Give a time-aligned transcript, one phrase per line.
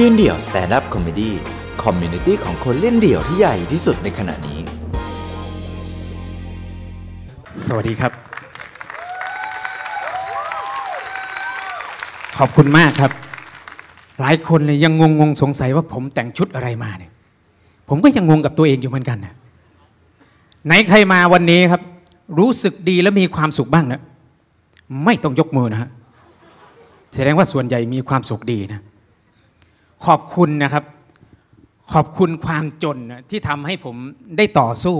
[0.00, 4.58] ยืนเดี่ยว stand-up comedy community ของคนเล่นเดี่ยวที่ใหญ่ที่สุดในขณะนี้
[7.66, 8.12] สวัสดีครับ
[12.38, 13.10] ขอบคุณมากครับ
[14.20, 17.12] หลายคนเลยยังงงงสงสัยว่าผมแต่งชุดอะไรมาเนี่ย
[17.88, 19.34] ผมก็ยังงงกับตัวเองอยู่เหมือนกันนะ
[20.66, 21.82] ไหนใครมาวันนี้ครับ
[22.38, 24.00] รู้สึกดีและมีความสุขบ้างนะ
[25.04, 25.90] ไม่ต้องยกมือนะฮะ
[27.14, 28.82] แสดงว่าส่วนใหญ่มีความสุขดีนะ
[30.04, 30.84] ขอบคุณนะครับ
[31.92, 32.98] ขอบคุณความจน
[33.30, 33.96] ที่ทำให้ผม
[34.36, 34.96] ได้ต่อสู้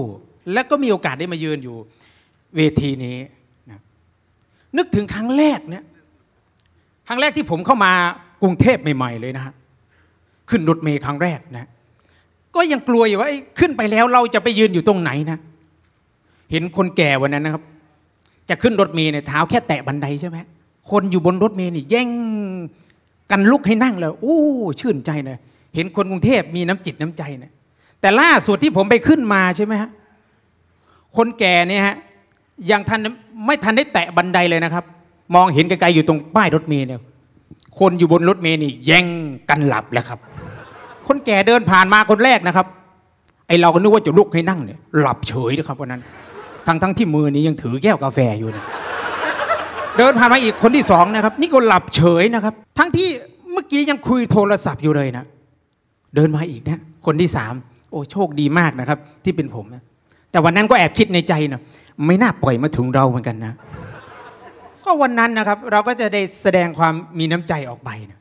[0.53, 1.75] และก็มีโอกาสได้มายืนอยู่
[2.55, 3.17] เวทีนี้
[3.69, 3.79] นะ
[4.77, 5.83] นึกถึงครั้งแรกเนี่ย
[7.07, 7.91] ครั้งแรกที่ผมเข้ามา
[8.41, 9.53] กรุงเทพใหม่ๆเลยนะฮะ
[10.49, 11.69] ขึ้นรถเมล์ครั้งแรกนะ
[12.55, 15.37] ก็ยังกลัวอยู่ว่าขึ้นไปแล้วเราจะไปยืนอยู่ตรงไหนนะ
[16.51, 17.63] เห็นคนแก่วันนั้นนะครับ
[18.49, 20.37] จะขึ้นรถเมล์เนี่ยเท้าแค่แตะบันไดใช่ไหม
[20.89, 22.09] คนอยู่บนรถเมล์นี่แย่ง
[23.31, 24.37] กันลุกให้นั่งเลยโอ้
[24.79, 25.37] ชื่นใจเลย
[25.75, 27.51] เห็นคนกรุงเทพมีน้ำจิตน้ำใจเนี่ย
[28.01, 29.89] แต่ล่าสุดที่ผมไปขึ้นมาใช่ไหมฮะ
[31.17, 31.95] คนแก่เนี่ยฮะ
[32.71, 32.99] ยังทัน
[33.45, 34.83] ไม่ทันได้แตะบันไดเลยนะครับ
[35.35, 36.99] มองเห็นไกลๆอยู่ตรงป้ายรถเมล์เนี่ย
[37.79, 39.05] คนอยู่บนรถเมล์นี่แย่ง
[39.49, 40.19] กันหลับแล้วครับ
[41.07, 42.67] คนแก่เดินผ่านมาคนแรกนะครับ
[43.47, 46.01] ไอเราก็นึกว่าจะลุกให้นั่งเนี่ยหลับเฉยนะครับวันนั้น
[46.67, 48.65] ทั้งทั้งที่มือนี้ยังถือแก้วกาแฟอยู่นะ
[49.97, 53.07] เดินผ่านมาอีกคนที่สองนะครับ นี่ก็หลับเฉยนะครับ ทั้งที่
[53.71, 55.25] กี้ยังคุยโทรศัพท์อยู่เลยนะ
[56.15, 57.53] เดินมาอีกนะ คนที่สาม
[57.91, 59.83] โอ้โชคดีมากนะครับ ที่เป็นผมนะ
[60.31, 61.61] แต่วันนั้นก็แอบคิดในใจนะ
[62.05, 63.53] ไม่น่าปล่อยมาถึงเราเหมือนกันนะ
[64.85, 68.19] ก็วันนั้นนะครับ เราก็จะได้แสดงความมีน้ำใจออกไปนะ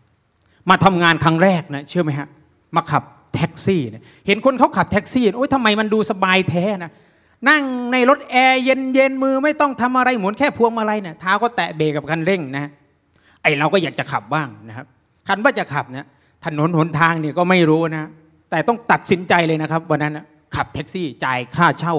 [0.70, 2.28] มาทำงานครั้งแรกนะเชื่อไหมฮะ
[2.76, 3.02] มาขับ
[3.34, 6.90] แท็กซี่นะเห็นคนเขาขับแท็กซี่โอ้ยทำไมมันดูสบายแท้นะ
[7.48, 12.70] นั่งในรถแอร์เย็นเย็นมือไม่ต้องทำอะไรหมุนแค่พวงมาลัยเนี่ยเท้าก็แตะเบรกกับคันเร่งนะ
[13.42, 14.86] ไอเราก็อยากจะขับบ้างนะครับ
[15.28, 16.06] คันว่าจะขับเนี่ย
[16.44, 18.08] ถนนหนทางเนี่ยก็ไม่รู้นะ
[18.50, 20.18] แต่ต้องตัดสินใจเลยนะครับวันนั้น
[20.56, 21.96] ขับแท็กซี่จ่ายค่าเช่า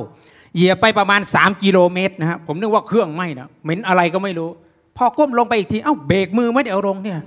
[0.55, 4.49] เหยียบไปประมาณ 3 กิโลเมตรนะฮะผมนึกว่าเครื่องไหม้นะเหม็นอะไรก็ไม่รู้
[4.97, 7.19] พอก้มลงไปอีกทีเอ้าเบรกมือไม่ได้เอาลงเนี่ย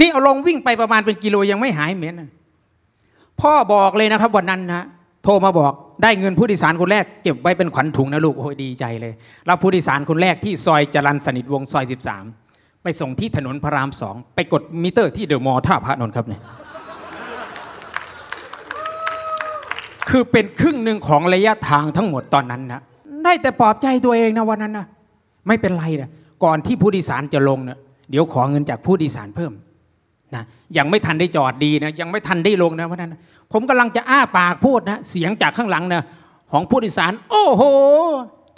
[0.00, 2.30] นี่เอาลงวิ่งไปประมาณเป็นกิโลยังไม่หายเหม็นนะ
[3.40, 4.84] พ่อบอกเลยนะครับวันนั้นนะ
[5.24, 5.72] โทรมาบอก
[6.02, 9.12] ได้เงินผู้โดยสารคนแรกเก็บไว้เป็นขวัญถุงนะลูกโอ้ยดีใจเลย
[9.48, 12.49] รับผู้โดยสารคนแรกที่ซอยจรันสนิทวงศ์ซอย 13
[12.82, 16.42] ไปส่งที่ถนนพระรามสอง ไปกดมิเตอร์ที่เดอะมอลล์ท่าพระนนท์ครับเนี่ย
[20.08, 22.80] คือเป็นครึ่งหนึ่งของระยะทางทั้งหมดตอนนั้นนะ
[23.24, 24.86] ได้แต่ปลอบใจตัวเองนะวันนั้นนะ
[25.46, 26.10] ไม่เป็นไรนะ
[26.44, 27.78] ก่อนที่ผู้โดยสารจะลงเนะ
[28.10, 29.52] เดี๋ยวขอเงินจากผู้โดยสารเพิ่ม
[30.34, 30.42] นะ
[30.76, 33.20] ยังไม่ทันได้จอดดีนะยังไม่ทันได้ลงนะวันนั้นนะ
[33.52, 36.02] ผมกำลังจะอ้าปากพูดนะเสียงจากข้างหลังนะ
[36.52, 37.62] ของผู้โดยสาร โอ้โห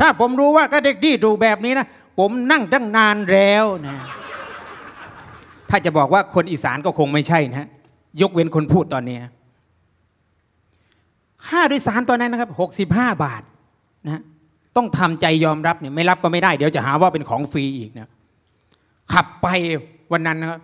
[0.00, 1.87] ถ้าผมรู้ว่าก็เด็กที่ดูแบบนี้นะ
[2.19, 3.97] ผมนั่งตั้งนานแล้วนะ
[5.71, 7.69] ถ้าจะบอกว่าคนอีสานก็คงไม่ใช่นะ
[8.23, 9.19] ยกเว้นคนพูดตอนนี้
[11.47, 12.51] ค่าโดยสารตอนนั้นนะครับ
[12.84, 13.43] 65 บาท
[14.06, 14.22] นะ
[14.77, 18.11] ต้องทำใจยอมรับเนี่ยไม่รับก็ไม่ได้ เดี๋ยวจะหาว่าเป็นของฟรีอีกนะ
[19.12, 19.47] ขับไป
[20.12, 20.59] วันนั้นนะครับ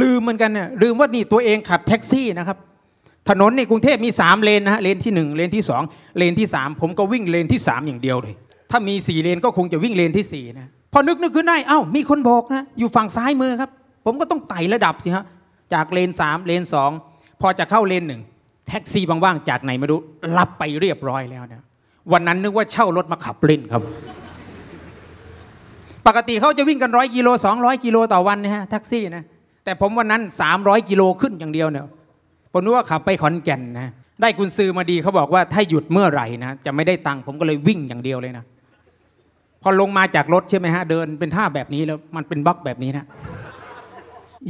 [0.00, 2.58] ลืมเหมือนกันเนี่ยลืมว่านี่ตัวเองขับแท็กซี่นะครับ
[3.28, 8.34] ถนนในกรุงเทพมี 3 เลนนะฮะเลนที่ 1 เลนที่ 2 เลนที่ 3 ผมก็วิ่งเลนที่ 3 อย่างเดียวเลย
[8.70, 13.70] ถ้ามี 4 เลนก็คงจะวิ่งเลนที่4นะ พอนึกนึกขึ้นได้เอ้ามีคนโบอกนะอยู่ฝั่งซ้ายมือครับ
[14.04, 15.24] ผมก็ต้องไต่ระดับสิฮะ
[15.74, 16.62] จากเลน3เลน
[17.02, 18.22] 2พอจะเข้าเลนหนึ่ง
[18.68, 20.00] แท็กซี่บางว่างๆจากไหนไม่รู้
[20.38, 21.64] รับไปเรียบร้อยแล้วนะ
[22.12, 23.82] วันนั้นนึกว่าเช่ารถมาขับเล่นครับ
[26.06, 29.24] ปกติเขาจะวิ่งกันร้อยกิโลสองร้อยกิโลต่อวันนะฮะแท็กซี่นะ
[29.64, 30.22] แต่ผมวันนั้น
[30.54, 31.84] 300กิโลขึ้นอย่างเดียวเนี่ย
[32.52, 38.44] ผมนึกว่าขับไปขอนแก่นนะได้กุนซือมาดีเขาบอกว่าถ้าหยุดเมื่อไหร่นะจะไม่ได้ตังค์ผมก็เลยวิ่งอย่างเดียวเลยนะ
[39.62, 43.06] พอลงมาจากรถใช่ไหมฮะเดินเป็นท่าแบบนี้แล้วมันเป็นบล็อกแบบนี้นะ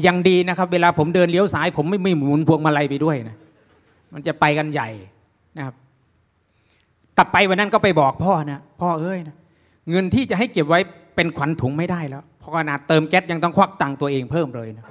[0.07, 3.37] ยังดีนะครับ เวลาผมเดินเลี้ยวซ้าย ผมไม่ไม่หมุนพวงมาลัยไปด้วยนะ
[4.13, 4.89] มันจะไปกันใหญ่
[5.57, 5.75] นะครับ
[7.19, 9.37] กลับไปวันนั้นก็ไปบอกพ่อนะพ่อเอ้ยนะ
[9.91, 10.81] เงินที่จะให้เก็บไว้
[11.17, 14.85] เป็นขวัญถุงไม่ได้แล้วเพราะขนาดเติมแก๊สยังต้องควักตังค์ตัวเองเพิ่มเลยนะ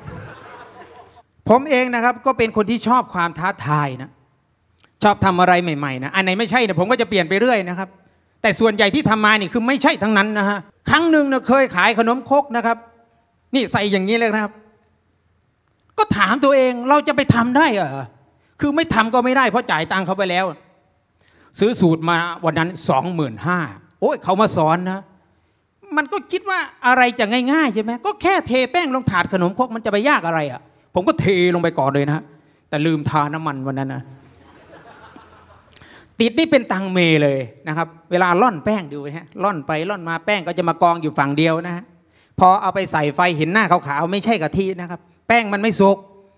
[1.49, 4.09] ผมเองนะครับก็เป็นคนที่ชอบความท้าทายนะ
[5.03, 7.89] ชอบทำอะไรใหม่ๆนะอันไหนไม่ใช่เนี่ยผมก็จะเปลี่ยนไปเรื่อยนะครับ
[8.41, 10.59] แต่ส่วนใหญ่ที่ทำมานี่คือไม่ใช่ทั้งนั้นนะฮะ
[10.89, 12.77] ครั้งหนึ่งนะเคยขายขนมคกนะครับ
[13.55, 14.53] นี่ใส่อย่างนี้เลยนะครับ
[15.97, 18.05] ก็ถามตัวเองเราจะไปทำได้เหรอ
[18.61, 20.45] คือไม่ทำก็ไม่ได้เพราะจ่ายตังค์เขาไปแล้ว
[21.59, 23.59] ซื้อสูตรมาวันนั้นสองหมื่นห้า
[24.01, 25.01] โอ้ยเขามาสอนนะ
[25.97, 30.61] มันก็คิดว่าอะไรจะง่ายๆใช่ไหมก็แค่เทแป้งลงถาดขนมคกมันจะไปยากอะไรอะ
[30.95, 32.23] ผมก็เทลงไปก่อนเลยนะ
[32.69, 34.01] แต่ลืมทาน้ำมันวันนั้นนะ
[36.21, 41.83] ติดนี่เป็นตังเมเลยนะครับ เวลาล่อนแป้งดูนะฮะล่อนไปล่อนมาแป้งก็จะมากองอยู่ฝั่งเดียวนะฮะ
[42.39, 45.97] พอเอาไปใส่ไฟเห็นหน้าขาวๆไม่ใช่กะทินะครับ แป้งมันไม่สุก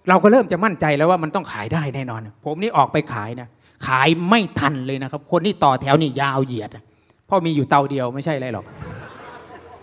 [0.10, 3.48] เราก็เริ่มจะมั่นใจแล้วว่ามันต้องขายได้แน่นอน ผมนี่ออกไปขายนะ
[3.88, 6.70] ขายไม่ทันเลยนะครับ คนที่ต่อแถวนี่ยาวเหยียด
[7.26, 8.66] เพราะมีอยู่เตาเดียวไม่ใช่อะไรหรอก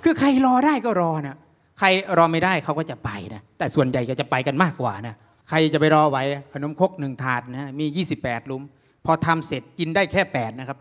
[0.02, 1.36] คือใครรอได้ก็รอนะ
[1.78, 1.86] ใคร
[2.18, 5.14] รอไม่ได้เขาก็จะไปนะแต่ส่วนใหญ่ก็จะไปกันมากกว่านะ
[5.48, 7.86] ใครจะไปรอไว้ขนมครกหนึ่งถาดนะมี
[8.20, 8.62] 28 ลุม
[9.04, 10.78] พอทำเสร็จกินได้แค่ 8 นะครับ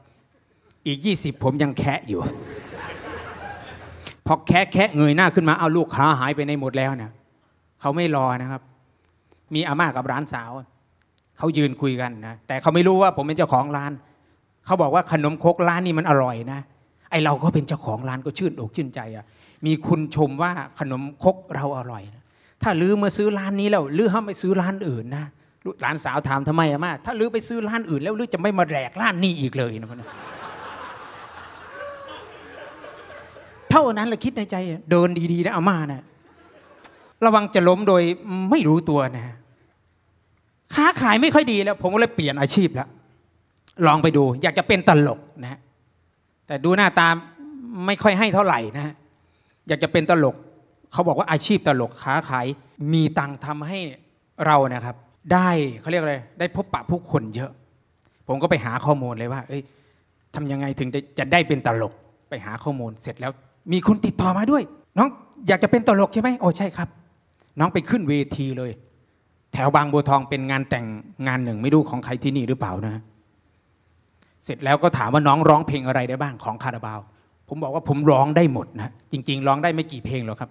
[0.88, 2.22] อีก 20 ผมยังแคะอยู่
[4.26, 7.12] พอแคะแคะเงยหน้าขึ้นมาเอาลูกค้าหายไปในหมดแล้วเนะ
[7.82, 8.62] เขาไม่รอนะครับ
[9.56, 10.52] มีอาม่ากับร้านสาว
[11.38, 13.92] เขายืนคุยกันนะแต่เขาไม่รู้ว่าผมเป็นเจ้าของร้าน
[14.66, 16.60] เขาบอกว่าขนมคกร้านนี้มันอร่อยนะ
[17.12, 19.26] ไอเราก็เป็นเจ้าของร้านก็ชื่นอกชื่นใจอะ
[19.66, 22.24] มีคุณชมว่าขนมคกเราอร่อยนะ
[22.64, 25.26] ถ้าลือมาซื้อร้านนี้แล้วลือห้ามไปซื้อร้านอื่นนะ
[25.82, 29.90] หลานสาวถามทำไมอะมาถ้าลือไปซื้อร้านอื่น แล้วลือจะไม่มาแดกร้านนี้อีกเลยนะ
[33.72, 34.56] เท่านั้นแหละคิดในใจ
[34.92, 36.04] เดินดีๆนะอาม่านะ
[37.26, 38.02] ระวังจะล้มโดย
[38.52, 39.36] ไม่รู้ตัวนะ
[40.76, 42.88] ค้าขายไม่ค่อยดีแล้ว ผมก็เลยเปลี่ยนอาชีพแล้ว
[43.86, 45.60] ลองไปดู อยากจะเป็นตลกนะ
[46.48, 47.08] แต่ดูหน้าตา
[47.86, 48.94] ไม่ค่อยให้เท่าไหร่นะฮะ
[49.68, 50.36] อยากจะเป็นตลก
[50.92, 52.46] เขาบอกว่าอาชีพตลกค้าขาย
[52.94, 53.80] มีตังค์ทำให้
[54.46, 54.96] เรานะครับ
[55.34, 55.50] ได้
[55.82, 57.52] เขาเรียกอะไรได้พบปะผู้คนเยอะ
[58.28, 59.62] ผมก็ไปหาข้อมูลเลยว่า เอ้ย
[60.36, 60.90] ทำยังไงถึง
[61.20, 61.94] จะได้เป็นตลก
[62.30, 63.32] ไปหาข้อมูลเสร็จแล้ว
[63.74, 64.64] มีคนติดต่อมาด้วย
[64.98, 65.10] น้อง
[65.48, 66.90] อยากจะเป็นตลกใช่ไหมโอ้ใช่ครับ
[67.60, 68.72] น้องไปขึ้นเวทีเลย
[69.54, 70.86] แถวบางบัวทองเป็นงานแต่ง
[71.28, 73.02] งานหนึ่งไม่รู้ของใครที่นี่หรือเปล่านะ
[74.46, 77.00] เสร็จแล้วก็ถามว่าน้องร้องเพลงอะไรได้บ้างของคาราบาว
[77.48, 80.50] ผมบอกว่าผมร้องได้หมดนะจริง ๆ ร้องได้ไม่กี่เพลงหรอกครับ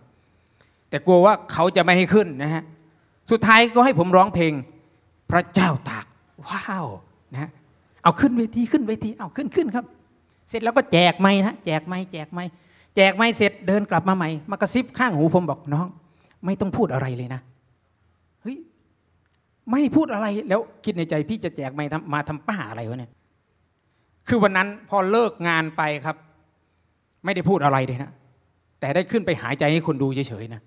[0.90, 2.62] แต่กลัวว่าเขาจะไม่ให้ขึ้นนะฮะ
[3.30, 4.52] สุดท้ายก็ให้ผมร้องเพลง
[5.30, 6.06] พระเจ้าตาก
[6.46, 6.86] ว้าว
[7.34, 7.50] นะ
[8.02, 9.84] เอาขึ้นเวทีขึ้นเวทีเอาขึ้นขึ้นครับ
[10.48, 12.44] เสร็จแล้วก็แจกไม้นะแจกไม้แจกไม้
[12.96, 15.86] แจกไม้เสร็จเดินกลับมาใหม่มากระซิบข้างหูผมบอกน้อง
[16.44, 17.40] ไม่ต้องพูดอะไรเลยนะ
[18.42, 18.56] เฮ้ย
[19.70, 21.84] ไม่พูดอะไรแล้วคิดในใจพี่จะแจกไม้
[22.14, 23.10] มาทำป้าอะไรวะเนี่ย
[24.28, 26.16] คือวันนั้นพอเลิกงานไปครับ
[27.24, 28.10] ไม่ได้พูดอะไรเลยนะ
[28.80, 30.60] แต่ได้ขึ้นไปหายใจให้คนดูเฉยๆนะ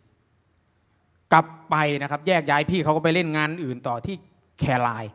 [1.33, 4.15] กลับไปนะครับ แยกย้ายพี่เขาก็ไปเล่นงานอื่นต่อที่
[4.59, 5.05] แคราย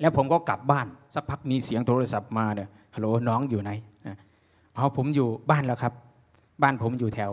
[0.00, 3.70] แล้วผมก็กลับบ้านสักพักมีเสียงโทรศัพท์มาเนี่ยฮัลโหลน้องอยู่ไหน
[4.76, 5.92] อ๋อผมอยู่บ้านแล้วครับ
[6.62, 7.32] บ้านผมอยู่แถว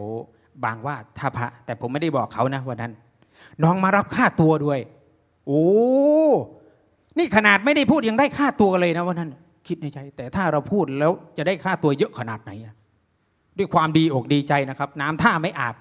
[0.65, 2.91] บางว่าท่าพระ แต่ผมไม่ได้บอกเขานะวันนั้น
[3.63, 4.79] น้องมารับค่าตัวด้วย
[5.47, 5.63] โอ้
[7.17, 9.29] นี่ขนาดไม่ได้พูดยังได้ค่าตัวเลยนะวันนั้น
[9.67, 12.51] คิดในใจ แต่ถ้าเราพูดแล้วจะได้ค่าตัวเยอะขนาดไหน
[13.57, 15.75] ด้วยความดีอกดีใจนะครับ น้ำท่าไม่อาบ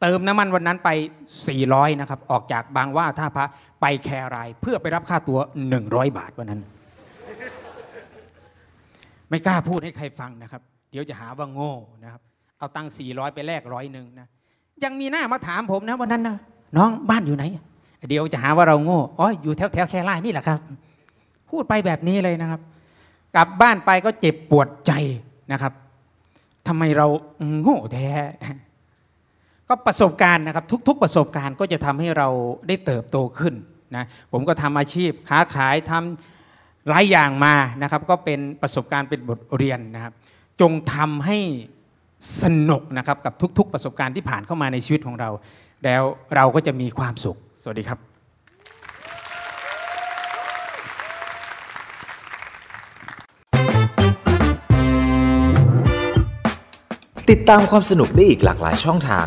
[0.00, 0.88] เติมน้ำมันวันนั้นไป
[1.44, 3.46] 400 นะครับ ออกจากบางว่าท่าพระ
[3.80, 5.38] ไปแคราย เพื่อไปรับค่าตัว
[5.78, 6.60] 100 บาทวันนั้น
[9.28, 11.72] ไม่กล้าพูดให้ใครฟังนะครับ เดี๋ยวจะหาว่าโง่
[12.04, 12.22] นะครับ
[12.58, 14.26] เอาตังค์400 ไปแลกร้อยหนึ่งนะ
[14.84, 16.36] ยังมีหน้ามาถามผมนะวันนั้นนะ
[16.76, 17.44] น้องบ้านอยู่ไหน
[18.08, 20.58] เดี๋ยวจะหาว่าเราโง่อ๋ออยู่แถวแถวแครายนี่แหละครับ
[21.50, 22.60] พูดไปแบบนี้เลยนะครับ
[23.36, 24.92] กลับบ้านไปก็เจ็บปวดใจ
[25.52, 25.72] นะครับ
[26.66, 27.06] ทำไมเรา
[27.62, 28.08] โง่แท้
[29.72, 32.28] ก็ประสบการณ์นะครับทุกๆประสบการณ์ก็จะทำให้เรา
[32.68, 33.54] ได้เติบโตขึ้น
[33.96, 40.12] นะผมก็ทำอาชีพค้าขายทำหลายอย่างมานะครับก็เป็นประสบการณ์เป็นบทเรียนนะครับ
[40.60, 41.38] จงทำให้
[42.42, 45.30] สนุกนะครับกับทุก ๆ ประสบการณ์ที่ผ่านเข้ามาในชีวิตของเรา
[45.84, 46.02] แล้ว
[46.34, 47.98] เราก็จะมีความสุข สวัสดีครับ
[57.30, 59.26] ติดตามความสนุกได้อีกหลากหลายช่องทาง